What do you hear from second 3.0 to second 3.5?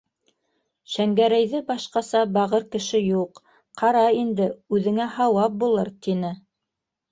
юҡ,